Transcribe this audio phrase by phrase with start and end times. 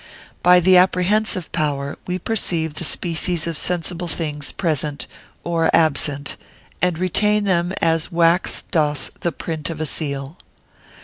[0.41, 5.05] By the apprehensive power we perceive the species of sensible things present,
[5.43, 6.37] or absent,
[6.81, 10.37] and retain them as wax doth the print of a seal.